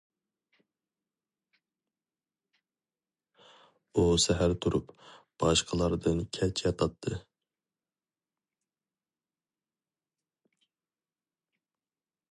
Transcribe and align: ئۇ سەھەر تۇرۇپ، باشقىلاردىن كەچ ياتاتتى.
ئۇ 3.93 4.05
سەھەر 4.23 4.55
تۇرۇپ، 4.65 4.95
باشقىلاردىن 5.45 6.23
كەچ 6.39 6.65
ياتاتتى. 6.65 7.21